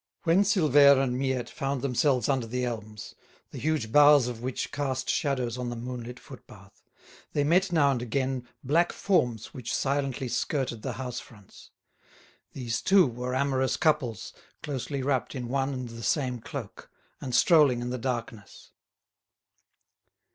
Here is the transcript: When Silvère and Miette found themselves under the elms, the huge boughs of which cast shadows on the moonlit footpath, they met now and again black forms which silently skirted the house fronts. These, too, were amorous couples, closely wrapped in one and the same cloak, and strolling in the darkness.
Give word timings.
When 0.23 0.41
Silvère 0.43 0.97
and 0.97 1.15
Miette 1.15 1.51
found 1.51 1.83
themselves 1.83 2.27
under 2.27 2.47
the 2.47 2.65
elms, 2.65 3.13
the 3.51 3.59
huge 3.59 3.91
boughs 3.91 4.27
of 4.27 4.41
which 4.41 4.71
cast 4.71 5.11
shadows 5.11 5.59
on 5.59 5.69
the 5.69 5.75
moonlit 5.75 6.19
footpath, 6.19 6.81
they 7.33 7.43
met 7.43 7.71
now 7.71 7.91
and 7.91 8.01
again 8.01 8.47
black 8.63 8.93
forms 8.93 9.53
which 9.53 9.71
silently 9.71 10.27
skirted 10.27 10.81
the 10.81 10.93
house 10.93 11.19
fronts. 11.19 11.69
These, 12.53 12.81
too, 12.81 13.05
were 13.05 13.35
amorous 13.35 13.77
couples, 13.77 14.33
closely 14.63 15.03
wrapped 15.03 15.35
in 15.35 15.49
one 15.49 15.71
and 15.71 15.87
the 15.89 16.01
same 16.01 16.39
cloak, 16.39 16.89
and 17.21 17.35
strolling 17.35 17.79
in 17.79 17.91
the 17.91 17.99
darkness. 17.99 18.71